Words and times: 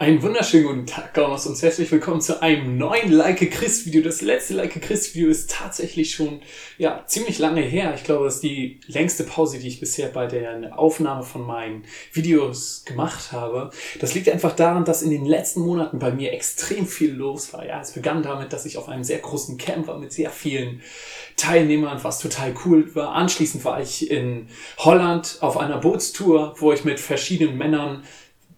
Einen 0.00 0.22
wunderschönen 0.22 0.64
guten 0.64 0.86
Tag, 0.86 1.12
Gaunos, 1.12 1.44
und 1.48 1.60
herzlich 1.60 1.90
willkommen 1.90 2.20
zu 2.20 2.40
einem 2.40 2.78
neuen 2.78 3.10
Like 3.10 3.50
Chris 3.50 3.84
Video. 3.84 4.00
Das 4.00 4.20
letzte 4.22 4.54
Like 4.54 4.80
Chris 4.80 5.12
Video 5.12 5.28
ist 5.28 5.50
tatsächlich 5.50 6.12
schon, 6.12 6.40
ja, 6.78 7.02
ziemlich 7.08 7.40
lange 7.40 7.62
her. 7.62 7.92
Ich 7.96 8.04
glaube, 8.04 8.26
das 8.26 8.36
ist 8.36 8.44
die 8.44 8.78
längste 8.86 9.24
Pause, 9.24 9.58
die 9.58 9.66
ich 9.66 9.80
bisher 9.80 10.06
bei 10.06 10.28
der 10.28 10.78
Aufnahme 10.78 11.24
von 11.24 11.44
meinen 11.44 11.82
Videos 12.12 12.84
gemacht 12.84 13.32
habe. 13.32 13.70
Das 13.98 14.14
liegt 14.14 14.28
einfach 14.28 14.54
daran, 14.54 14.84
dass 14.84 15.02
in 15.02 15.10
den 15.10 15.24
letzten 15.24 15.62
Monaten 15.62 15.98
bei 15.98 16.12
mir 16.12 16.32
extrem 16.32 16.86
viel 16.86 17.12
los 17.12 17.52
war. 17.52 17.66
Ja, 17.66 17.80
es 17.80 17.90
begann 17.90 18.22
damit, 18.22 18.52
dass 18.52 18.66
ich 18.66 18.76
auf 18.78 18.88
einem 18.88 19.02
sehr 19.02 19.18
großen 19.18 19.58
Camp 19.58 19.88
war 19.88 19.98
mit 19.98 20.12
sehr 20.12 20.30
vielen 20.30 20.80
Teilnehmern, 21.34 21.98
was 22.04 22.20
total 22.20 22.54
cool 22.64 22.94
war. 22.94 23.16
Anschließend 23.16 23.64
war 23.64 23.82
ich 23.82 24.08
in 24.12 24.46
Holland 24.78 25.38
auf 25.40 25.56
einer 25.56 25.78
Bootstour, 25.78 26.54
wo 26.58 26.72
ich 26.72 26.84
mit 26.84 27.00
verschiedenen 27.00 27.58
Männern 27.58 28.04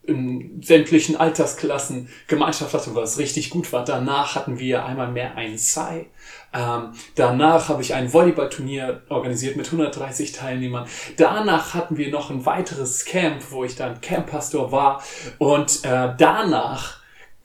in 0.03 0.63
sämtlichen 0.63 1.17
Altersklassen 1.17 2.09
Gemeinschaft 2.27 2.73
hatte, 2.73 2.95
was 2.95 3.19
richtig 3.19 3.51
gut 3.51 3.73
war. 3.73 3.85
Danach 3.85 4.35
hatten 4.35 4.59
wir 4.59 4.85
einmal 4.85 5.09
mehr 5.09 5.37
einen 5.37 5.59
Sai. 5.59 6.07
Ähm, 6.53 6.93
danach 7.15 7.69
habe 7.69 7.83
ich 7.83 7.95
ein 7.95 8.13
Volleyballturnier 8.13 9.03
organisiert 9.09 9.57
mit 9.57 9.67
130 9.67 10.33
Teilnehmern. 10.33 10.87
Danach 11.17 11.75
hatten 11.75 11.97
wir 11.97 12.11
noch 12.11 12.31
ein 12.31 12.47
weiteres 12.47 13.05
Camp, 13.05 13.51
wo 13.51 13.65
ich 13.65 13.77
dann 13.77 14.01
Camppastor 14.01 14.73
war. 14.73 15.03
Und 15.39 15.85
äh, 15.85 16.15
danach 16.17 17.01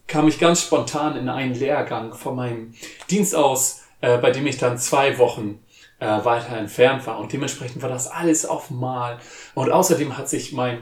kam 0.06 0.26
ich 0.26 0.40
ganz 0.40 0.62
spontan 0.62 1.16
in 1.16 1.28
einen 1.28 1.54
Lehrgang 1.54 2.14
von 2.14 2.36
meinem 2.36 2.74
Dienst 3.10 3.34
aus, 3.34 3.82
äh, 4.00 4.18
bei 4.18 4.30
dem 4.30 4.46
ich 4.46 4.56
dann 4.56 4.78
zwei 4.78 5.18
Wochen 5.18 5.60
äh, 5.98 6.06
weiter 6.06 6.56
entfernt 6.56 7.06
war. 7.06 7.18
Und 7.18 7.32
dementsprechend 7.32 7.82
war 7.82 7.88
das 7.88 8.08
alles 8.08 8.46
auf 8.46 8.70
Mal. 8.70 9.18
Und 9.54 9.70
außerdem 9.70 10.16
hat 10.16 10.28
sich 10.28 10.52
mein 10.52 10.78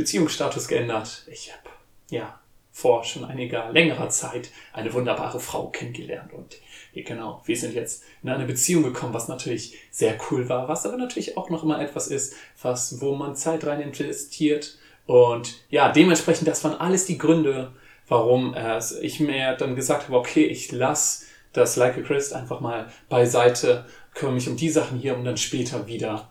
Beziehungsstatus 0.00 0.66
geändert. 0.66 1.24
Ich 1.30 1.52
habe 1.52 1.68
ja 2.08 2.40
vor 2.72 3.04
schon 3.04 3.26
einiger 3.26 3.70
längerer 3.70 4.08
Zeit 4.08 4.48
eine 4.72 4.94
wunderbare 4.94 5.40
Frau 5.40 5.68
kennengelernt. 5.68 6.32
Und 6.32 6.56
genau, 6.94 7.42
wir 7.44 7.56
sind 7.56 7.74
jetzt 7.74 8.04
in 8.22 8.30
eine 8.30 8.46
Beziehung 8.46 8.82
gekommen, 8.82 9.12
was 9.12 9.28
natürlich 9.28 9.76
sehr 9.90 10.16
cool 10.30 10.48
war, 10.48 10.68
was 10.68 10.86
aber 10.86 10.96
natürlich 10.96 11.36
auch 11.36 11.50
noch 11.50 11.64
immer 11.64 11.82
etwas 11.82 12.06
ist, 12.06 12.34
was, 12.62 13.02
wo 13.02 13.14
man 13.14 13.36
Zeit 13.36 13.66
rein 13.66 13.82
investiert. 13.82 14.78
Und 15.04 15.58
ja, 15.68 15.92
dementsprechend, 15.92 16.48
das 16.48 16.64
waren 16.64 16.80
alles 16.80 17.04
die 17.04 17.18
Gründe, 17.18 17.72
warum 18.08 18.54
äh, 18.54 18.80
ich 19.02 19.20
mir 19.20 19.54
dann 19.56 19.76
gesagt 19.76 20.04
habe, 20.04 20.16
okay, 20.16 20.46
ich 20.46 20.72
lasse 20.72 21.26
das 21.52 21.76
Like 21.76 21.98
a 21.98 22.00
Christ 22.00 22.32
einfach 22.32 22.60
mal 22.60 22.90
beiseite, 23.10 23.84
kümmere 24.14 24.36
mich 24.36 24.48
um 24.48 24.56
die 24.56 24.70
Sachen 24.70 24.98
hier, 24.98 25.14
um 25.14 25.24
dann 25.24 25.36
später 25.36 25.86
wieder 25.86 26.30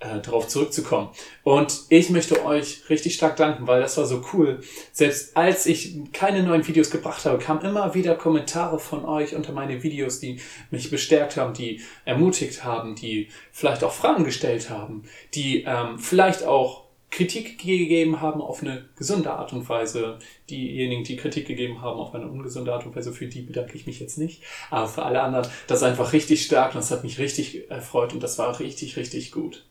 äh, 0.00 0.20
darauf 0.20 0.48
zurückzukommen. 0.48 1.08
Und 1.42 1.82
ich 1.88 2.10
möchte 2.10 2.44
euch 2.44 2.88
richtig 2.88 3.14
stark 3.14 3.36
danken, 3.36 3.66
weil 3.66 3.80
das 3.80 3.96
war 3.96 4.06
so 4.06 4.22
cool. 4.32 4.60
Selbst 4.92 5.36
als 5.36 5.66
ich 5.66 5.98
keine 6.12 6.42
neuen 6.42 6.66
Videos 6.66 6.90
gebracht 6.90 7.24
habe, 7.24 7.38
kamen 7.38 7.62
immer 7.62 7.94
wieder 7.94 8.14
Kommentare 8.14 8.78
von 8.78 9.04
euch 9.04 9.34
unter 9.34 9.52
meine 9.52 9.82
Videos, 9.82 10.20
die 10.20 10.40
mich 10.70 10.90
bestärkt 10.90 11.36
haben, 11.36 11.54
die 11.54 11.80
ermutigt 12.04 12.64
haben, 12.64 12.94
die 12.94 13.28
vielleicht 13.52 13.82
auch 13.82 13.92
Fragen 13.92 14.24
gestellt 14.24 14.70
haben, 14.70 15.04
die 15.34 15.64
ähm, 15.66 15.98
vielleicht 15.98 16.44
auch 16.44 16.88
Kritik 17.10 17.58
gegeben 17.58 18.20
haben 18.20 18.42
auf 18.42 18.62
eine 18.62 18.84
gesunde 18.96 19.32
Art 19.32 19.52
und 19.52 19.68
Weise. 19.68 20.18
Diejenigen, 20.50 21.04
die 21.04 21.16
Kritik 21.16 21.46
gegeben 21.46 21.80
haben 21.80 21.98
auf 21.98 22.14
eine 22.14 22.28
ungesunde 22.28 22.72
Art 22.72 22.84
und 22.84 22.94
Weise, 22.94 23.12
für 23.12 23.26
die 23.26 23.40
bedanke 23.40 23.76
ich 23.76 23.86
mich 23.86 23.98
jetzt 23.98 24.18
nicht. 24.18 24.42
Aber 24.70 24.88
für 24.88 25.04
alle 25.04 25.22
anderen, 25.22 25.48
das 25.66 25.78
ist 25.78 25.84
einfach 25.84 26.12
richtig 26.12 26.44
stark 26.44 26.74
und 26.74 26.80
das 26.80 26.90
hat 26.90 27.04
mich 27.04 27.18
richtig 27.18 27.70
erfreut 27.70 28.12
und 28.12 28.22
das 28.22 28.38
war 28.38 28.60
richtig, 28.60 28.96
richtig 28.96 29.32
gut. 29.32 29.64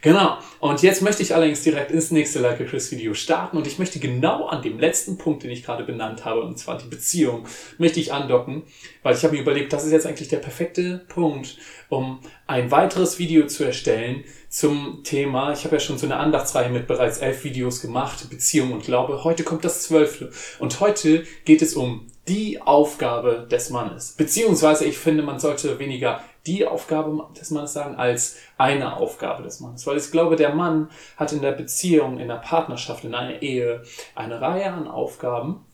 Genau. 0.00 0.38
Und 0.60 0.82
jetzt 0.82 1.02
möchte 1.02 1.22
ich 1.22 1.34
allerdings 1.34 1.62
direkt 1.62 1.90
ins 1.90 2.10
nächste 2.10 2.40
Like 2.40 2.60
a 2.60 2.64
Chris 2.64 2.90
Video 2.90 3.14
starten 3.14 3.56
und 3.56 3.66
ich 3.66 3.78
möchte 3.78 3.98
genau 3.98 4.46
an 4.46 4.62
dem 4.62 4.78
letzten 4.78 5.18
Punkt, 5.18 5.42
den 5.42 5.50
ich 5.50 5.64
gerade 5.64 5.84
benannt 5.84 6.24
habe, 6.24 6.42
und 6.42 6.58
zwar 6.58 6.78
die 6.78 6.88
Beziehung, 6.88 7.46
möchte 7.78 8.00
ich 8.00 8.12
andocken, 8.12 8.62
weil 9.02 9.14
ich 9.14 9.22
habe 9.22 9.34
mir 9.34 9.42
überlegt, 9.42 9.72
das 9.72 9.84
ist 9.84 9.92
jetzt 9.92 10.06
eigentlich 10.06 10.28
der 10.28 10.38
perfekte 10.38 11.04
Punkt, 11.08 11.56
um 11.88 12.20
ein 12.46 12.70
weiteres 12.70 13.18
Video 13.18 13.46
zu 13.46 13.64
erstellen 13.64 14.24
zum 14.48 15.02
Thema, 15.02 15.52
ich 15.52 15.64
habe 15.64 15.76
ja 15.76 15.80
schon 15.80 15.96
so 15.96 16.04
eine 16.04 16.16
Andachtsreihe 16.16 16.68
mit 16.68 16.86
bereits 16.86 17.18
elf 17.18 17.42
Videos 17.42 17.80
gemacht, 17.80 18.28
Beziehung 18.28 18.72
und 18.72 18.84
Glaube. 18.84 19.24
Heute 19.24 19.44
kommt 19.44 19.64
das 19.64 19.82
zwölfte. 19.82 20.30
Und 20.58 20.80
heute 20.80 21.24
geht 21.46 21.62
es 21.62 21.74
um 21.74 22.06
die 22.28 22.60
Aufgabe 22.62 23.46
des 23.50 23.70
Mannes. 23.70 24.12
Beziehungsweise 24.12 24.84
ich 24.84 24.98
finde, 24.98 25.22
man 25.22 25.40
sollte 25.40 25.78
weniger 25.78 26.20
die 26.46 26.66
Aufgabe 26.66 27.26
des 27.38 27.50
Mannes 27.50 27.72
sagen 27.72 27.96
als 27.96 28.36
eine 28.58 28.96
Aufgabe 28.96 29.42
des 29.42 29.60
Mannes. 29.60 29.86
Weil 29.86 29.96
ich 29.98 30.10
glaube, 30.10 30.36
der 30.36 30.54
Mann 30.54 30.90
hat 31.16 31.32
in 31.32 31.42
der 31.42 31.52
Beziehung, 31.52 32.18
in 32.18 32.28
der 32.28 32.36
Partnerschaft, 32.36 33.04
in 33.04 33.14
einer 33.14 33.42
Ehe 33.42 33.82
eine 34.14 34.40
Reihe 34.40 34.72
an 34.72 34.88
Aufgaben 34.88 35.64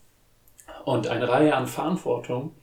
und 0.85 1.07
eine 1.07 1.27
Reihe 1.27 1.55
an 1.55 1.67
Verantwortung. 1.67 2.53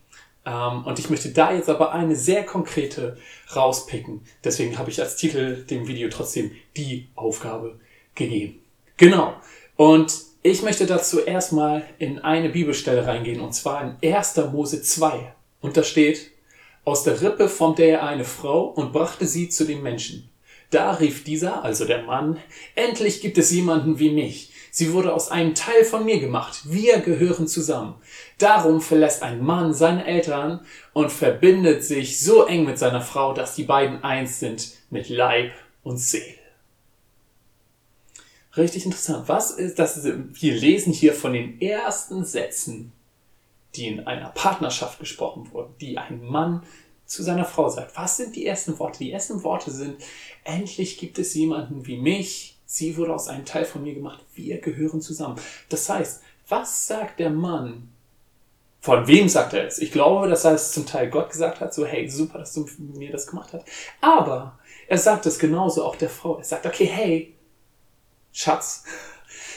Ähm, 0.44 0.84
und 0.84 0.98
ich 0.98 1.10
möchte 1.10 1.30
da 1.30 1.52
jetzt 1.52 1.68
aber 1.68 1.92
eine 1.92 2.16
sehr 2.16 2.44
konkrete 2.44 3.16
rauspicken. 3.54 4.22
Deswegen 4.44 4.78
habe 4.78 4.90
ich 4.90 5.00
als 5.00 5.16
Titel 5.16 5.64
dem 5.64 5.88
Video 5.88 6.08
trotzdem 6.08 6.52
die 6.76 7.08
Aufgabe 7.14 7.78
gegeben. 8.14 8.60
Genau. 8.96 9.34
Und 9.76 10.25
ich 10.50 10.62
möchte 10.62 10.86
dazu 10.86 11.20
erstmal 11.20 11.82
in 11.98 12.20
eine 12.20 12.48
Bibelstelle 12.48 13.04
reingehen, 13.04 13.40
und 13.40 13.52
zwar 13.52 13.96
in 14.00 14.14
1. 14.14 14.36
Mose 14.52 14.80
2. 14.80 15.34
Und 15.60 15.76
da 15.76 15.82
steht, 15.82 16.30
aus 16.84 17.02
der 17.02 17.20
Rippe 17.20 17.48
formte 17.48 17.82
er 17.82 18.04
eine 18.04 18.24
Frau 18.24 18.66
und 18.66 18.92
brachte 18.92 19.26
sie 19.26 19.48
zu 19.48 19.64
dem 19.64 19.82
Menschen. 19.82 20.30
Da 20.70 20.92
rief 20.92 21.24
dieser, 21.24 21.64
also 21.64 21.84
der 21.84 22.04
Mann, 22.04 22.38
endlich 22.76 23.20
gibt 23.20 23.38
es 23.38 23.50
jemanden 23.50 23.98
wie 23.98 24.10
mich. 24.10 24.52
Sie 24.70 24.92
wurde 24.92 25.14
aus 25.14 25.32
einem 25.32 25.56
Teil 25.56 25.84
von 25.84 26.04
mir 26.04 26.20
gemacht. 26.20 26.60
Wir 26.64 26.98
gehören 26.98 27.48
zusammen. 27.48 27.96
Darum 28.38 28.80
verlässt 28.80 29.24
ein 29.24 29.42
Mann 29.42 29.74
seine 29.74 30.06
Eltern 30.06 30.60
und 30.92 31.10
verbindet 31.10 31.82
sich 31.82 32.20
so 32.20 32.44
eng 32.46 32.64
mit 32.64 32.78
seiner 32.78 33.00
Frau, 33.00 33.32
dass 33.32 33.56
die 33.56 33.64
beiden 33.64 34.04
eins 34.04 34.38
sind 34.38 34.70
mit 34.90 35.08
Leib 35.08 35.50
und 35.82 35.98
Seele. 35.98 36.35
Richtig 38.56 38.86
interessant. 38.86 39.28
Was 39.28 39.50
ist 39.50 39.78
das? 39.78 40.04
Wir 40.04 40.54
lesen 40.54 40.92
hier 40.92 41.12
von 41.12 41.32
den 41.32 41.60
ersten 41.60 42.24
Sätzen 42.24 42.92
die 43.76 43.88
in 43.88 44.06
einer 44.06 44.30
Partnerschaft 44.30 44.98
gesprochen 44.98 45.50
wurden, 45.52 45.74
die 45.80 45.98
ein 45.98 46.22
Mann 46.22 46.62
zu 47.04 47.22
seiner 47.22 47.44
Frau 47.44 47.68
sagt. 47.68 47.96
Was 47.96 48.16
sind 48.16 48.34
die 48.34 48.46
ersten 48.46 48.78
Worte? 48.78 48.98
Die 48.98 49.12
ersten 49.12 49.42
Worte 49.44 49.70
sind, 49.70 49.96
endlich 50.44 50.98
gibt 50.98 51.18
es 51.18 51.34
jemanden 51.34 51.86
wie 51.86 51.98
mich. 51.98 52.56
Sie 52.64 52.96
wurde 52.96 53.14
aus 53.14 53.28
einem 53.28 53.44
Teil 53.44 53.64
von 53.64 53.82
mir 53.82 53.94
gemacht. 53.94 54.24
Wir 54.34 54.60
gehören 54.60 55.00
zusammen. 55.00 55.36
Das 55.68 55.88
heißt, 55.88 56.22
was 56.48 56.86
sagt 56.86 57.20
der 57.20 57.30
Mann? 57.30 57.90
Von 58.80 59.06
wem 59.06 59.28
sagt 59.28 59.52
er 59.52 59.66
es? 59.66 59.78
Ich 59.78 59.92
glaube, 59.92 60.28
dass 60.28 60.44
er 60.44 60.54
es 60.54 60.72
zum 60.72 60.86
Teil 60.86 61.10
Gott 61.10 61.30
gesagt 61.30 61.60
hat, 61.60 61.74
so, 61.74 61.86
hey, 61.86 62.08
super, 62.08 62.38
dass 62.38 62.54
du 62.54 62.66
mir 62.78 63.10
das 63.10 63.26
gemacht 63.26 63.52
hast. 63.52 63.64
Aber 64.00 64.58
er 64.88 64.98
sagt 64.98 65.26
es 65.26 65.38
genauso 65.38 65.84
auch 65.84 65.96
der 65.96 66.10
Frau. 66.10 66.38
Er 66.38 66.44
sagt, 66.44 66.66
okay, 66.66 66.86
hey, 66.86 67.35
Schatz, 68.36 68.84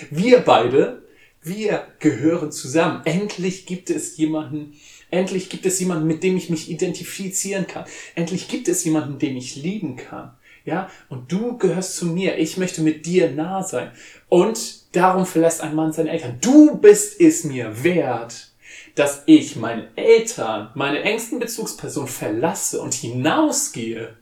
wir 0.10 0.40
beide 0.40 1.04
wir 1.42 1.88
gehören 2.00 2.52
zusammen. 2.52 3.02
Endlich 3.06 3.66
gibt 3.66 3.90
es 3.90 4.18
jemanden, 4.18 4.74
endlich 5.10 5.50
gibt 5.50 5.66
es 5.66 5.80
jemanden, 5.80 6.08
mit 6.08 6.24
dem 6.24 6.36
ich 6.38 6.50
mich 6.50 6.70
identifizieren 6.70 7.68
kann. 7.68 7.86
Endlich 8.16 8.48
gibt 8.48 8.68
es 8.68 8.84
jemanden, 8.84 9.20
den 9.20 9.38
ich 9.38 9.56
lieben 9.56 9.96
kann. 9.96 10.34
Ja, 10.66 10.90
und 11.08 11.32
du 11.32 11.58
gehörst 11.58 11.96
zu 11.96 12.06
mir. 12.06 12.38
Ich 12.38 12.58
möchte 12.58 12.82
mit 12.82 13.06
dir 13.06 13.32
nah 13.32 13.64
sein. 13.64 13.92
Und 14.28 14.94
darum 14.96 15.26
verlässt 15.26 15.62
ein 15.62 15.74
Mann 15.74 15.94
seine 15.94 16.12
Eltern. 16.12 16.38
Du 16.42 16.78
bist 16.78 17.20
es 17.20 17.46
mir 17.46 17.84
wert, 17.84 18.52
dass 18.96 19.24
ich 19.26 19.56
meine 19.56 19.88
Eltern, 19.96 20.70
meine 20.76 21.02
engsten 21.02 21.40
Bezugspersonen 21.40 22.10
verlasse 22.10 22.82
und 22.82 22.94
hinausgehe, 22.94 24.16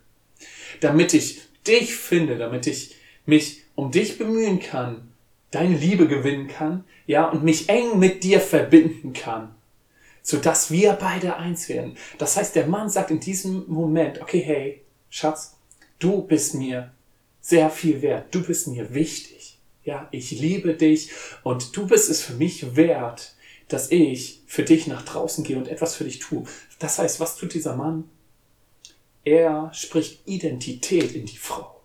damit 0.80 1.16
ich 1.16 1.42
dich 1.66 1.96
finde, 1.96 2.38
damit 2.38 2.68
ich 2.68 2.96
mich 3.26 3.64
um 3.78 3.92
dich 3.92 4.18
bemühen 4.18 4.60
kann, 4.60 5.14
deine 5.52 5.78
Liebe 5.78 6.08
gewinnen 6.08 6.48
kann, 6.48 6.84
ja, 7.06 7.30
und 7.30 7.44
mich 7.44 7.70
eng 7.70 8.00
mit 8.00 8.24
dir 8.24 8.42
verbinden 8.42 9.14
kann, 9.14 9.54
so 10.24 10.38
dass 10.38 10.72
wir 10.72 10.94
beide 10.94 11.38
eins 11.38 11.70
werden. 11.70 11.96
Das 12.18 12.36
heißt, 12.36 12.56
der 12.56 12.66
Mann 12.66 12.90
sagt 12.90 13.12
in 13.12 13.20
diesem 13.20 13.66
Moment, 13.68 14.20
okay, 14.20 14.40
hey, 14.40 14.82
Schatz, 15.12 15.58
du 16.00 16.24
bist 16.24 16.56
mir 16.56 16.92
sehr 17.40 17.70
viel 17.70 18.02
wert, 18.02 18.34
du 18.34 18.44
bist 18.44 18.68
mir 18.68 18.96
wichtig, 18.96 19.60
ja, 19.84 20.08
ich 20.12 20.32
liebe 20.32 20.74
dich 20.74 21.12
und 21.44 21.78
du 21.78 21.86
bist 21.86 22.10
es 22.10 22.22
für 22.22 22.34
mich 22.34 22.76
wert, 22.76 23.36
dass 23.68 23.92
ich 23.92 24.42
für 24.48 24.64
dich 24.64 24.88
nach 24.88 25.06
draußen 25.06 25.44
gehe 25.44 25.58
und 25.58 25.68
etwas 25.68 25.96
für 25.96 26.04
dich 26.04 26.18
tue. 26.18 26.46
Das 26.80 26.98
heißt, 26.98 27.20
was 27.20 27.38
tut 27.38 27.54
dieser 27.54 27.76
Mann? 27.76 28.10
Er 29.24 29.70
spricht 29.72 30.28
Identität 30.28 31.14
in 31.14 31.28
die 31.28 31.38
Frau. 31.38 31.77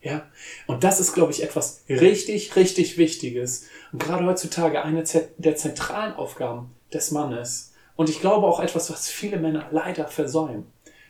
Ja, 0.00 0.26
und 0.66 0.84
das 0.84 1.00
ist, 1.00 1.12
glaube 1.12 1.32
ich, 1.32 1.42
etwas 1.42 1.82
richtig, 1.88 2.54
richtig 2.54 2.98
Wichtiges. 2.98 3.66
Und 3.92 4.02
gerade 4.02 4.24
heutzutage 4.26 4.82
eine 4.82 5.04
der 5.38 5.56
zentralen 5.56 6.14
Aufgaben 6.14 6.70
des 6.92 7.10
Mannes. 7.10 7.72
Und 7.96 8.08
ich 8.08 8.20
glaube 8.20 8.46
auch 8.46 8.60
etwas, 8.60 8.90
was 8.90 9.08
viele 9.08 9.38
Männer 9.38 9.68
leider 9.72 10.06
versäumen. 10.06 10.66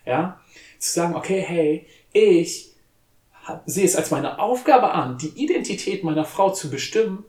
Ja, 0.07 0.41
zu 0.79 0.91
sagen, 0.91 1.15
okay, 1.15 1.41
hey, 1.41 1.87
ich 2.13 2.73
sehe 3.67 3.85
es 3.85 3.97
als 3.97 4.11
meine 4.11 4.39
Aufgabe 4.39 4.93
an, 4.93 5.19
die 5.19 5.43
Identität 5.43 6.03
meiner 6.03 6.25
Frau 6.25 6.51
zu 6.51 6.71
bestimmen 6.71 7.25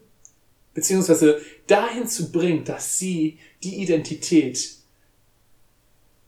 beziehungsweise 0.74 1.42
dahin 1.68 2.08
zu 2.08 2.32
bringen, 2.32 2.64
dass 2.64 2.98
sie 2.98 3.38
die 3.64 3.82
Identität 3.82 4.76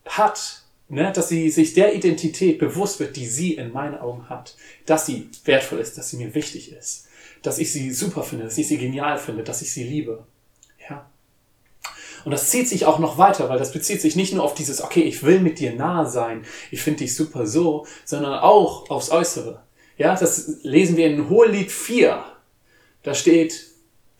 hat, 0.06 0.61
ne, 0.92 1.12
dass 1.14 1.30
sie 1.30 1.50
sich 1.50 1.74
der 1.74 1.96
Identität 1.96 2.60
bewusst 2.60 3.00
wird, 3.00 3.16
die 3.16 3.26
sie 3.26 3.54
in 3.54 3.72
meinen 3.72 3.98
Augen 3.98 4.30
hat, 4.30 4.56
dass 4.86 5.06
sie 5.06 5.30
wertvoll 5.46 5.80
ist, 5.80 5.98
dass 5.98 6.10
sie 6.10 6.18
mir 6.18 6.36
wichtig 6.36 6.74
ist, 6.74 7.08
dass 7.42 7.60
ich 7.60 7.72
sie 7.72 7.92
super 7.92 8.24
finde, 8.24 8.46
dass 8.46 8.58
ich 8.58 8.68
sie 8.68 8.78
genial 8.78 9.18
finde, 9.18 9.44
dass 9.44 9.62
ich 9.62 9.72
sie 9.72 9.84
liebe. 9.84 10.26
Ja. 10.90 11.10
Und 12.26 12.32
das 12.32 12.50
zieht 12.50 12.68
sich 12.68 12.86
auch 12.86 13.00
noch 13.00 13.18
weiter, 13.18 13.48
weil 13.50 13.58
das 13.58 13.72
bezieht 13.72 14.02
sich 14.02 14.16
nicht 14.18 14.34
nur 14.34 14.44
auf 14.44 14.54
dieses, 14.54 14.82
okay, 14.82 15.02
ich 15.02 15.24
will 15.24 15.40
mit 15.40 15.60
dir 15.60 15.74
nahe 15.74 16.08
sein, 16.08 16.44
ich 16.72 16.82
finde 16.82 17.00
dich 17.00 17.16
super 17.16 17.48
so, 17.48 17.88
sondern 18.06 18.40
auch 18.40 18.90
aufs 18.90 19.12
Äußere. 19.12 19.64
Ja, 19.98 20.16
das 20.16 20.60
lesen 20.64 20.98
wir 20.98 21.08
in 21.08 21.30
Hohelied 21.30 21.72
4. 21.72 22.24
Da 23.04 23.14
steht, 23.14 23.71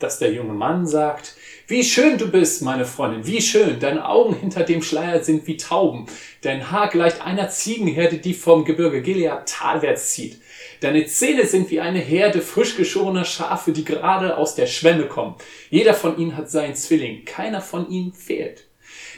dass 0.04 0.20
der 0.20 0.32
junge 0.32 0.54
Mann 0.54 0.86
sagt, 0.86 1.36
wie 1.68 1.84
schön 1.84 2.18
du 2.18 2.30
bist, 2.30 2.62
meine 2.64 2.86
Freundin, 2.86 3.26
wie 3.26 3.42
schön. 3.42 3.80
Deine 3.80 4.06
Augen 4.06 4.36
hinter 4.36 4.64
dem 4.64 4.82
Schleier 4.82 5.24
sind 5.24 5.48
wie 5.48 5.56
Tauben. 5.56 6.06
Dein 6.42 6.70
Haar 6.70 6.90
gleicht 6.90 7.22
einer 7.22 7.50
Ziegenherde, 7.50 8.18
die 8.18 8.34
vom 8.34 8.66
Gebirge 8.66 9.02
Gilead 9.02 9.46
talwärts 9.46 10.12
zieht. 10.12 10.42
Deine 10.82 11.06
Zähne 11.06 11.46
sind 11.46 11.72
wie 11.72 11.80
eine 11.80 12.00
Herde 12.00 12.42
frisch 12.42 12.76
geschorener 12.76 13.24
Schafe, 13.24 13.72
die 13.72 13.86
gerade 13.86 14.36
aus 14.36 14.56
der 14.56 14.66
Schwemme 14.66 15.06
kommen. 15.06 15.36
Jeder 15.70 15.94
von 15.94 16.18
ihnen 16.18 16.36
hat 16.36 16.50
seinen 16.50 16.76
Zwilling. 16.76 17.24
Keiner 17.24 17.62
von 17.62 17.90
ihnen 17.90 18.12
fehlt. 18.14 18.66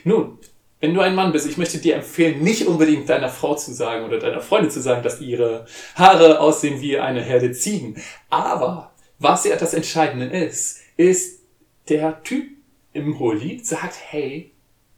Nun, 0.03 0.37
wenn 0.79 0.93
du 0.93 1.01
ein 1.01 1.15
Mann 1.15 1.31
bist, 1.31 1.47
ich 1.47 1.57
möchte 1.57 1.79
dir 1.79 1.95
empfehlen, 1.95 2.43
nicht 2.43 2.67
unbedingt 2.67 3.09
deiner 3.09 3.29
Frau 3.29 3.55
zu 3.55 3.73
sagen 3.73 4.05
oder 4.05 4.19
deiner 4.19 4.41
Freundin 4.41 4.69
zu 4.69 4.81
sagen, 4.81 5.01
dass 5.01 5.21
ihre 5.21 5.65
Haare 5.95 6.39
aussehen 6.39 6.81
wie 6.81 6.99
eine 6.99 7.23
Herde 7.23 7.53
Ziegen. 7.53 7.95
Aber 8.29 8.92
was 9.23 9.45
ja 9.45 9.55
das 9.55 9.73
Entscheidende 9.73 10.25
ist, 10.25 10.81
ist, 10.97 11.39
der 11.89 12.21
Typ 12.23 12.49
im 12.93 13.19
Hohelied 13.19 13.65
sagt, 13.65 13.95
hey, 14.09 14.51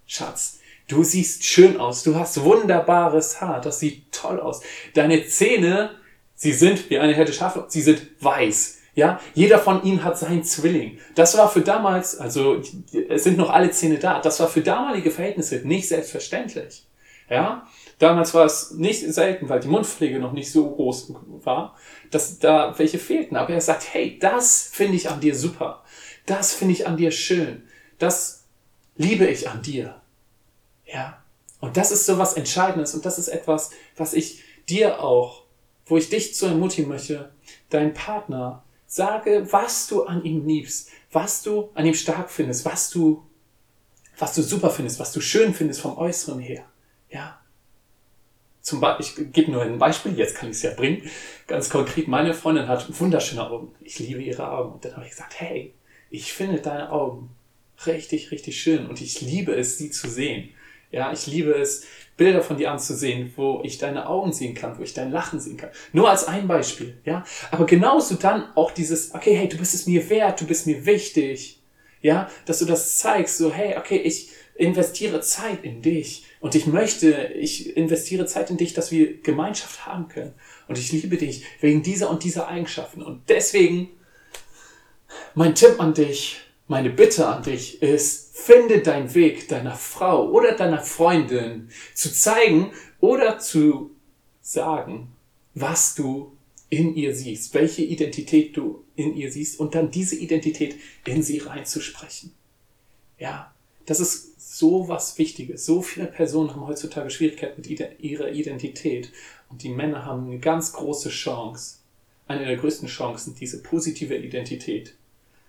Schatz, 0.06 0.60
du 0.88 1.04
siehst 1.04 1.44
schön 1.46 1.80
aus, 1.80 2.04
du 2.04 2.16
hast 2.16 2.44
wunderbares 2.44 3.40
Haar, 3.42 3.62
das 3.62 3.80
sieht 3.80 4.12
toll 4.12 4.40
aus. 4.40 4.62
Deine 4.94 5.26
Zähne, 5.28 5.92
sie 6.36 6.54
sind 6.54 6.90
wie 6.90 7.00
eine 7.00 7.14
Herde 7.14 7.34
Schafe, 7.34 7.66
sie 7.70 7.82
sind 7.82 8.02
weiß. 8.20 8.80
Ja, 8.96 9.20
jeder 9.34 9.60
von 9.60 9.84
ihnen 9.84 10.04
hat 10.04 10.18
seinen 10.18 10.44
Zwilling. 10.44 11.00
Das 11.16 11.38
war 11.38 11.50
für 11.50 11.62
damals, 11.62 12.18
also 12.18 12.62
es 13.10 13.26
sind 13.26 13.38
noch 13.38 13.50
alle 13.50 13.72
Zähne 13.72 13.98
da. 13.98 14.22
Das 14.22 14.40
war 14.40 14.48
für 14.48 14.62
damalige 14.62 15.12
Verhältnisse 15.12 15.58
nicht 15.68 15.88
selbstverständlich. 15.90 16.86
Ja, 17.30 17.68
damals 18.00 18.34
war 18.34 18.46
es 18.46 18.72
nicht 18.72 19.02
selten, 19.02 19.50
weil 19.50 19.60
die 19.60 19.68
Mundpflege 19.68 20.20
noch 20.20 20.34
nicht 20.34 20.52
so 20.52 20.70
groß 20.70 21.14
war, 21.44 21.76
dass 22.12 22.40
da 22.40 22.78
welche 22.78 23.00
fehlten. 23.00 23.36
Aber 23.36 23.54
er 23.54 23.62
sagt, 23.62 23.94
hey, 23.94 24.18
das 24.20 24.70
finde 24.72 24.96
ich 24.96 25.10
an 25.10 25.22
dir 25.22 25.36
super. 25.36 25.84
Das 26.26 26.54
finde 26.54 26.74
ich 26.74 26.88
an 26.88 26.98
dir 26.98 27.12
schön. 27.12 27.64
Das 28.00 28.46
liebe 28.96 29.26
ich 29.28 29.50
an 29.50 29.62
dir. 29.62 30.02
Ja. 30.86 31.22
Und 31.60 31.78
das 31.78 31.92
ist 31.92 32.06
so 32.06 32.18
was 32.18 32.34
Entscheidendes 32.34 32.94
und 32.94 33.06
das 33.06 33.18
ist 33.18 33.28
etwas, 33.28 33.72
was 33.96 34.14
ich 34.14 34.44
dir 34.70 35.02
auch, 35.02 35.44
wo 35.86 35.98
ich 35.98 36.10
dich 36.10 36.36
zu 36.36 36.48
ermutigen 36.48 36.90
möchte, 36.90 37.32
dein 37.70 37.94
Partner, 37.94 38.64
sage, 38.88 39.48
was 39.52 39.88
du 39.88 40.04
an 40.04 40.24
ihm 40.24 40.46
liebst, 40.46 40.90
was 41.12 41.44
du 41.44 41.70
an 41.74 41.86
ihm 41.86 41.94
stark 41.94 42.30
findest, 42.30 42.66
was 42.66 42.90
du, 42.90 43.26
was 44.18 44.36
du 44.36 44.42
super 44.42 44.70
findest, 44.70 45.00
was 45.00 45.12
du 45.12 45.22
schön 45.22 45.54
findest 45.54 45.82
vom 45.82 45.98
Äußeren 45.98 46.40
her. 46.40 46.66
Ja. 47.10 47.40
Zum 48.66 48.80
Beispiel, 48.80 49.26
ich 49.28 49.32
gebe 49.32 49.52
nur 49.52 49.62
ein 49.62 49.78
Beispiel, 49.78 50.18
jetzt 50.18 50.38
kann 50.38 50.50
ich 50.50 50.56
es 50.56 50.64
ja 50.64 50.72
bringen. 50.72 51.04
Ganz 51.46 51.70
konkret, 51.70 52.08
meine 52.08 52.34
Freundin 52.34 52.68
hat 52.68 53.00
wunderschöne 53.00 53.48
Augen. 53.48 53.76
Ich 53.82 54.00
liebe 54.00 54.24
ihre 54.24 54.50
Augen. 54.50 54.74
Und 54.74 54.84
dann 54.84 54.94
habe 54.96 55.06
ich 55.06 55.12
gesagt, 55.12 55.40
hey, 55.40 55.76
ich 56.10 56.34
finde 56.34 56.60
deine 56.62 56.92
Augen 56.92 57.30
richtig, 57.86 58.32
richtig 58.32 58.60
schön 58.60 58.88
und 58.88 59.02
ich 59.02 59.22
liebe 59.22 59.54
es, 59.54 59.78
sie 59.78 59.92
zu 59.92 60.10
sehen. 60.10 60.50
Ja, 60.90 61.14
ich 61.14 61.28
liebe 61.28 61.52
es, 61.52 61.86
Bilder 62.18 62.42
von 62.42 62.58
dir 62.58 62.72
anzusehen, 62.72 63.32
wo 63.36 63.62
ich 63.64 63.78
deine 63.78 64.10
Augen 64.10 64.34
sehen 64.34 64.56
kann, 64.56 64.80
wo 64.80 64.82
ich 64.82 64.96
dein 64.96 65.12
Lachen 65.12 65.40
sehen 65.40 65.58
kann. 65.58 65.70
Nur 65.94 66.10
als 66.10 66.28
ein 66.28 66.48
Beispiel, 66.48 66.98
ja. 67.06 67.24
Aber 67.52 67.68
genauso 67.68 68.16
dann 68.16 68.48
auch 68.56 68.72
dieses, 68.72 69.14
okay, 69.14 69.36
hey, 69.36 69.48
du 69.48 69.58
bist 69.58 69.76
es 69.76 69.86
mir 69.86 70.10
wert, 70.10 70.42
du 70.42 70.48
bist 70.48 70.66
mir 70.66 70.88
wichtig. 70.88 71.62
Ja, 72.02 72.32
dass 72.48 72.58
du 72.58 72.66
das 72.66 72.98
zeigst, 72.98 73.38
so, 73.38 73.54
hey, 73.54 73.78
okay, 73.78 73.98
ich 73.98 74.32
investiere 74.56 75.22
Zeit 75.22 75.64
in 75.64 75.82
dich 75.82 76.26
und 76.40 76.56
ich 76.56 76.66
möchte, 76.66 77.34
ich 77.36 77.76
investiere 77.76 78.26
Zeit 78.26 78.50
in 78.50 78.58
dich, 78.58 78.74
dass 78.74 78.92
wir 78.92 79.22
Gemeinschaft 79.22 79.86
haben 79.86 80.08
können. 80.08 80.34
Und 80.68 80.78
ich 80.78 80.92
liebe 80.92 81.18
dich 81.18 81.44
wegen 81.60 81.84
dieser 81.84 82.10
und 82.10 82.24
dieser 82.24 82.48
Eigenschaften. 82.48 83.04
Und 83.04 83.30
deswegen 83.30 83.90
mein 85.34 85.56
Tipp 85.56 85.80
an 85.80 85.94
dich, 85.94 86.38
meine 86.68 86.90
Bitte 86.90 87.28
an 87.28 87.44
dich 87.44 87.82
ist, 87.82 88.36
finde 88.36 88.80
deinen 88.80 89.14
Weg 89.14 89.48
deiner 89.50 89.76
Frau 89.76 90.30
oder 90.30 90.54
deiner 90.54 90.82
Freundin 90.82 91.70
zu 91.94 92.12
zeigen 92.12 92.72
oder 93.00 93.40
zu 93.40 93.92
sagen, 94.42 95.10
was 95.54 95.96
du 95.96 96.36
in 96.70 96.96
ihr 96.96 97.16
siehst, 97.16 97.54
welche 97.54 97.84
Identität 97.84 98.58
du 98.58 98.84
in 98.96 99.16
ihr 99.16 99.32
siehst 99.32 99.60
und 99.60 99.76
dann 99.76 99.92
diese 99.92 100.16
Identität 100.16 100.76
in 101.06 101.22
sie 101.22 101.40
reinzusprechen. 101.40 102.34
Ja, 103.20 103.54
das 103.86 104.00
ist 104.00 104.35
so 104.58 104.88
was 104.88 105.18
Wichtiges. 105.18 105.66
So 105.66 105.82
viele 105.82 106.08
Personen 106.08 106.52
haben 106.52 106.66
heutzutage 106.66 107.10
Schwierigkeiten 107.10 107.62
mit 107.62 108.00
ihrer 108.00 108.32
Identität 108.32 109.12
und 109.50 109.64
die 109.64 109.70
Männer 109.70 110.06
haben 110.06 110.28
eine 110.28 110.40
ganz 110.40 110.72
große 110.72 111.10
Chance, 111.10 111.80
eine 112.26 112.46
der 112.46 112.56
größten 112.56 112.88
Chancen, 112.88 113.36
diese 113.36 113.62
positive 113.62 114.16
Identität 114.16 114.96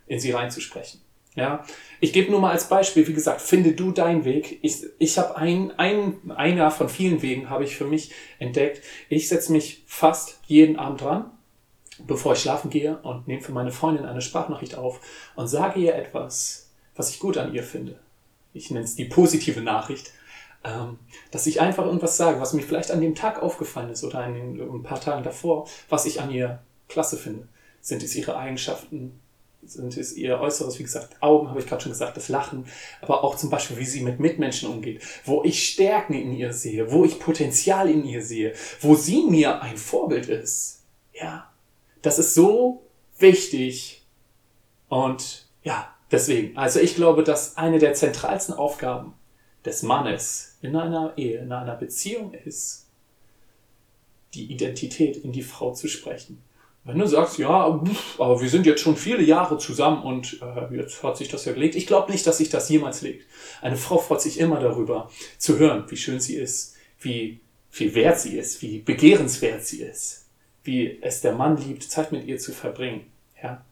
in 0.09 0.19
sie 0.19 0.33
reinzusprechen. 0.33 1.01
Ja, 1.37 1.65
ich 2.01 2.13
gebe 2.13 2.33
nur 2.33 2.41
mal 2.41 2.51
als 2.51 2.69
Beispiel, 2.69 3.07
wie 3.07 3.13
gesagt, 3.13 3.43
finde 3.43 3.73
du 3.73 3.93
deinen 3.93 4.25
Weg. 4.25 4.59
Ich, 4.63 4.85
ich 4.99 5.19
habe 5.19 5.37
ein, 5.37 5.71
ein, 5.79 6.19
einer 6.35 6.71
von 6.73 6.89
vielen 6.89 7.23
Wegen 7.23 7.49
habe 7.49 7.63
ich 7.63 7.77
für 7.77 7.85
mich 7.85 8.11
entdeckt. 8.41 8.83
Ich 9.09 9.29
setze 9.29 9.53
mich 9.53 9.85
fast 9.87 10.41
jeden 10.47 10.79
Abend 10.79 11.03
dran, 11.03 11.31
bevor 12.07 12.33
ich 12.33 12.41
schlafen 12.41 12.71
gehe 12.71 12.97
und 13.03 13.29
nehme 13.29 13.43
für 13.43 13.53
meine 13.53 13.71
Freundin 13.71 14.07
eine 14.07 14.23
Sprachnachricht 14.23 14.77
auf 14.77 15.01
und 15.37 15.47
sage 15.47 15.79
ihr 15.79 15.95
etwas, 15.95 16.71
was 16.97 17.11
ich 17.11 17.21
gut 17.21 17.37
an 17.37 17.55
ihr 17.55 17.63
finde. 17.63 18.01
Ich 18.57 18.71
nenne 18.71 18.85
es 18.85 18.95
die 18.95 19.05
positive 19.05 19.61
Nachricht, 19.61 20.13
ähm, 20.65 20.99
dass 21.31 21.47
ich 21.47 21.61
einfach 21.61 21.85
irgendwas 21.85 22.17
sage, 22.17 22.41
was 22.41 22.53
mir 22.53 22.63
vielleicht 22.63 22.91
an 22.91 23.01
dem 23.01 23.15
Tag 23.15 23.43
aufgefallen 23.43 23.91
ist 23.91 24.05
oder 24.05 24.27
in 24.27 24.61
ein 24.61 24.83
paar 24.83 25.01
Tagen 25.01 25.23
davor, 25.23 25.69
was 25.89 26.07
ich 26.07 26.21
an 26.21 26.31
ihr 26.31 26.61
klasse 26.89 27.17
finde. 27.17 27.49
Sind 27.81 28.03
es 28.03 28.17
ihre 28.17 28.37
Eigenschaften, 28.37 29.21
sind 29.65 29.97
es 29.97 30.17
ihr 30.17 30.41
Äußeres, 30.41 30.79
wie 30.79 30.83
gesagt, 30.83 31.23
Augen, 31.23 31.49
habe 31.51 31.61
ich 31.61 31.67
gerade 31.67 31.83
schon 31.83 31.93
gesagt, 31.93 32.17
das 32.17 32.29
Lachen, 32.29 32.67
aber 33.01 33.23
auch 33.23 33.37
zum 33.37 33.51
Beispiel, 33.51 33.79
wie 33.79 33.85
sie 33.85 34.03
mit 34.03 34.19
Mitmenschen 34.19 34.69
umgeht, 34.69 35.03
wo 35.25 35.45
ich 35.45 35.69
Stärken 35.69 36.15
in 36.15 36.33
ihr 36.33 36.53
sehe, 36.53 36.91
wo 36.91 37.05
ich 37.05 37.21
Potenzial 37.21 37.89
in 37.89 38.05
ihr 38.05 38.23
sehe, 38.23 38.55
wo 38.81 38.95
sie 38.95 39.25
mir 39.25 39.63
ein 39.63 39.77
Vorbild 39.77 40.29
ist. 40.29 40.83
Ja, 41.13 41.51
das 42.03 42.19
ist 42.19 42.35
so 42.35 42.83
wichtig. 43.19 44.03
Und 44.89 45.47
ja, 45.63 45.96
deswegen, 46.17 46.57
also 46.57 46.81
ich 46.81 46.95
glaube, 46.95 47.23
dass 47.23 47.57
eine 47.57 47.79
der 47.79 47.95
zentralsten 47.95 48.55
Aufgaben 48.55 49.15
des 49.65 49.83
Mannes 49.83 50.57
in 50.63 50.75
einer 50.75 51.13
Ehe, 51.17 51.39
in 51.39 51.53
einer 51.53 51.75
Beziehung 51.75 52.33
ist, 52.33 52.87
die 54.35 54.51
Identität 54.51 55.17
in 55.17 55.33
die 55.33 55.43
Frau 55.43 55.73
zu 55.73 55.89
sprechen. 55.89 56.43
Wenn 56.85 56.99
du 56.99 57.07
sagst, 57.07 57.39
ja, 57.39 57.81
aber 58.19 58.41
wir 58.41 58.49
sind 58.49 58.65
jetzt 58.65 58.81
schon 58.81 58.97
viele 58.97 59.23
Jahre 59.23 59.59
zusammen 59.59 60.03
und 60.03 60.41
äh, 60.41 60.77
jetzt 60.77 61.03
hat 61.03 61.17
sich 61.17 61.29
das 61.29 61.45
ja 61.45 61.53
gelegt. 61.53 61.75
Ich 61.75 61.87
glaube 61.87 62.13
nicht, 62.13 62.25
dass 62.27 62.39
sich 62.39 62.49
das 62.49 62.69
jemals 62.69 63.03
legt. 63.03 63.27
Eine 63.61 63.77
Frau 63.77 63.99
freut 63.99 64.23
sich 64.23 64.39
immer 64.39 64.61
darüber, 64.61 65.11
zu 65.37 65.59
hören, 65.59 65.85
wie 65.89 65.97
schön 65.97 66.21
sie 66.21 66.37
ist, 66.37 66.77
wie 67.01 67.41
viel 67.71 67.95
wert 67.95 68.21
sie 68.21 68.39
ist, 68.39 68.63
wie 68.63 68.79
begehrenswert 68.79 69.67
sie 69.67 69.83
ist, 69.83 70.27
wie 70.63 70.99
es 71.03 71.23
der 71.23 71.35
Mann 71.35 71.57
liebt, 71.57 71.83
Zeit 71.83 72.13
mit 72.13 72.25
ihr 72.25 72.39
zu 72.39 72.53
verbringen. 72.53 73.07
Ja? 73.43 73.65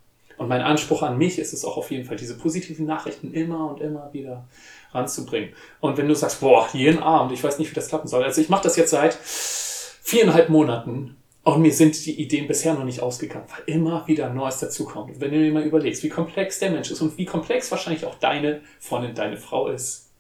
Und 0.45 0.51
mein 0.51 0.61
Anspruch 0.61 1.03
an 1.03 1.17
mich 1.17 1.39
ist 1.39 1.55
es 1.55 1.65
auch 1.65 1.79
auf 1.79 1.91
jeden 1.91 2.05
Fall, 2.05 2.19
diese 2.19 2.37
positiven 2.37 2.85
Nachrichten 2.85 3.33
immer 3.33 3.71
und 3.71 3.81
immer 3.81 4.13
wieder 4.13 4.47
ranzubringen. 4.93 5.55
Und 5.81 5.97
wenn 5.97 6.07
du 6.07 6.15
sagst, 6.15 6.41
boah, 6.41 6.69
jeden 6.75 7.03
Abend, 7.03 7.33
ich 7.33 7.43
weiß 7.43 7.59
nicht, 7.59 7.71
wie 7.71 7.75
das 7.75 7.89
klappen 7.89 8.09
soll. 8.09 8.23
Also 8.23 8.43
ich 8.43 8.51
mache 8.51 8.65
das 8.65 8.77
jetzt 8.77 8.91
seit 8.91 9.15
viereinhalb 9.15 10.51
Monaten 10.51 11.17
und 11.45 11.63
mir 11.63 11.73
sind 11.73 12.05
die 12.05 12.21
Ideen 12.21 12.47
bisher 12.47 12.75
noch 12.75 12.85
nicht 12.85 13.01
ausgegangen, 13.01 13.47
weil 13.49 13.75
immer 13.75 14.07
wieder 14.07 14.29
Neues 14.29 14.59
dazukommt. 14.59 15.15
Und 15.15 15.21
wenn 15.23 15.33
du 15.33 15.39
dir 15.39 15.51
mal 15.51 15.63
überlegst, 15.63 16.03
wie 16.03 16.11
komplex 16.11 16.59
der 16.59 16.73
Mensch 16.73 16.91
ist 16.91 17.01
und 17.01 17.17
wie 17.17 17.25
komplex 17.25 17.71
wahrscheinlich 17.71 18.05
auch 18.05 18.17
deine 18.17 18.61
Freundin, 18.81 19.15
deine 19.15 19.39
Frau 19.39 19.69
ist, 19.69 20.11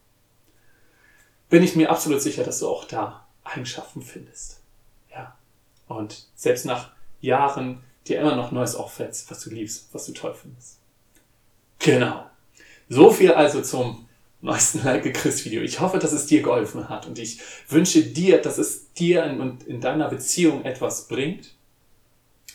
bin 1.50 1.62
ich 1.62 1.76
mir 1.76 1.90
absolut 1.90 2.22
sicher, 2.22 2.44
dass 2.44 2.60
du 2.60 2.68
auch 2.68 2.86
da 2.86 3.26
Eigenschaften 3.44 4.00
findest. 4.00 4.62
Ja. 5.10 5.36
Und 5.86 6.28
selbst 6.34 6.64
nach 6.64 6.92
Jahren 7.20 7.84
dir 8.06 8.20
immer 8.20 8.36
noch 8.36 8.52
Neues 8.52 8.74
auffällt, 8.74 9.22
was 9.28 9.40
du 9.40 9.50
liebst, 9.50 9.88
was 9.92 10.06
du 10.06 10.12
toll 10.12 10.34
findest. 10.34 10.78
Genau. 11.78 12.26
So 12.88 13.10
viel 13.10 13.32
also 13.32 13.62
zum 13.62 14.08
neuesten 14.40 14.82
Like 14.84 15.12
Chris 15.14 15.44
Video. 15.44 15.62
Ich 15.62 15.80
hoffe, 15.80 15.98
dass 15.98 16.12
es 16.12 16.26
dir 16.26 16.42
geholfen 16.42 16.88
hat 16.88 17.06
und 17.06 17.18
ich 17.18 17.40
wünsche 17.68 18.02
dir, 18.02 18.40
dass 18.40 18.58
es 18.58 18.92
dir 18.92 19.24
in, 19.24 19.58
in 19.66 19.80
deiner 19.80 20.08
Beziehung 20.08 20.64
etwas 20.64 21.08
bringt. 21.08 21.54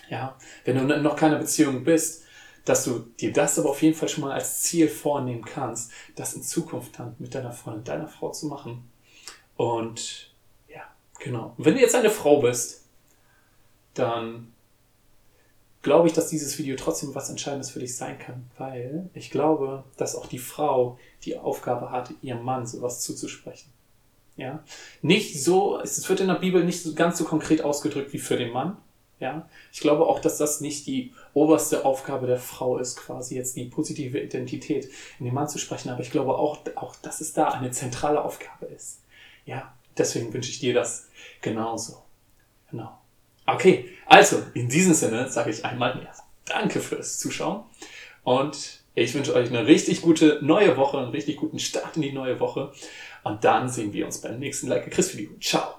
Ja, 0.09 0.35
wenn 0.65 0.87
du 0.87 1.01
noch 1.01 1.15
keine 1.15 1.37
Beziehung 1.37 1.83
bist, 1.83 2.23
dass 2.65 2.83
du 2.83 2.99
dir 3.19 3.33
das 3.33 3.57
aber 3.57 3.69
auf 3.69 3.81
jeden 3.81 3.95
Fall 3.95 4.09
schon 4.09 4.23
mal 4.23 4.33
als 4.33 4.61
Ziel 4.61 4.87
vornehmen 4.87 5.43
kannst, 5.43 5.91
das 6.15 6.33
in 6.33 6.43
Zukunft 6.43 6.99
dann 6.99 7.15
mit 7.19 7.33
deiner 7.33 7.51
Freundin, 7.51 7.83
deiner 7.83 8.07
Frau 8.07 8.31
zu 8.31 8.47
machen. 8.47 8.89
Und 9.55 10.31
ja, 10.67 10.83
genau. 11.19 11.53
Und 11.57 11.65
wenn 11.65 11.75
du 11.75 11.81
jetzt 11.81 11.95
eine 11.95 12.09
Frau 12.09 12.41
bist, 12.41 12.85
dann 13.93 14.53
glaube 15.81 16.07
ich, 16.07 16.13
dass 16.13 16.27
dieses 16.27 16.57
Video 16.57 16.75
trotzdem 16.75 17.15
was 17.15 17.29
Entscheidendes 17.29 17.71
für 17.71 17.79
dich 17.79 17.95
sein 17.95 18.19
kann, 18.19 18.49
weil 18.57 19.09
ich 19.13 19.31
glaube, 19.31 19.83
dass 19.97 20.15
auch 20.15 20.27
die 20.27 20.39
Frau 20.39 20.97
die 21.23 21.37
Aufgabe 21.37 21.91
hat, 21.91 22.13
ihrem 22.21 22.43
Mann 22.43 22.65
sowas 22.65 23.01
zuzusprechen. 23.01 23.71
Ja, 24.35 24.63
nicht 25.01 25.43
so, 25.43 25.79
es 25.81 26.07
wird 26.07 26.21
in 26.21 26.27
der 26.27 26.35
Bibel 26.35 26.63
nicht 26.63 26.81
so 26.81 26.93
ganz 26.93 27.17
so 27.17 27.25
konkret 27.25 27.61
ausgedrückt 27.61 28.13
wie 28.13 28.19
für 28.19 28.37
den 28.37 28.53
Mann. 28.53 28.77
Ja, 29.19 29.49
ich 29.73 29.81
glaube 29.81 30.05
auch, 30.05 30.19
dass 30.19 30.37
das 30.37 30.61
nicht 30.61 30.87
die 30.87 31.13
oberste 31.33 31.83
Aufgabe 31.83 32.25
der 32.25 32.39
Frau 32.39 32.77
ist, 32.77 32.95
quasi 32.95 33.35
jetzt 33.35 33.57
die 33.57 33.65
positive 33.65 34.17
Identität 34.17 34.89
in 35.19 35.25
den 35.25 35.33
Mann 35.33 35.49
zu 35.49 35.59
sprechen. 35.59 35.89
Aber 35.89 36.01
ich 36.01 36.11
glaube 36.11 36.35
auch, 36.37 36.59
auch, 36.75 36.95
dass 36.95 37.19
es 37.19 37.33
da 37.33 37.49
eine 37.49 37.71
zentrale 37.71 38.23
Aufgabe 38.23 38.67
ist. 38.67 39.01
Ja, 39.45 39.73
deswegen 39.97 40.33
wünsche 40.33 40.51
ich 40.51 40.59
dir 40.59 40.73
das 40.73 41.09
genauso. 41.41 42.01
Genau. 42.71 42.97
Okay, 43.53 43.89
also 44.05 44.43
in 44.53 44.69
diesem 44.69 44.93
Sinne 44.93 45.29
sage 45.29 45.51
ich 45.51 45.65
einmal 45.65 45.95
mehr. 45.95 46.13
Danke 46.45 46.79
fürs 46.79 47.19
Zuschauen 47.19 47.63
und 48.23 48.79
ich 48.95 49.13
wünsche 49.13 49.33
euch 49.33 49.49
eine 49.49 49.65
richtig 49.65 50.01
gute 50.01 50.39
neue 50.41 50.77
Woche, 50.77 50.97
einen 50.97 51.11
richtig 51.11 51.37
guten 51.37 51.59
Start 51.59 51.95
in 51.95 52.01
die 52.01 52.11
neue 52.11 52.39
Woche 52.39 52.71
und 53.23 53.43
dann 53.43 53.69
sehen 53.69 53.93
wir 53.93 54.05
uns 54.05 54.19
beim 54.19 54.39
nächsten 54.39 54.67
Like 54.67 54.87
a 54.87 54.89
Chris 54.89 55.15
Video. 55.15 55.31
Ciao! 55.39 55.78